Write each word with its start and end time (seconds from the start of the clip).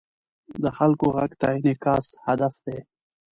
د 0.63 0.65
خلکو 0.77 1.05
غږ 1.15 1.31
ته 1.41 1.47
انعکاس 1.57 2.05
هدف 2.25 2.53
دی. 2.65 2.79